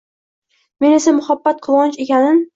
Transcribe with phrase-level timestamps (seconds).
[0.85, 2.43] Men esa muhabbat quvonch ekanin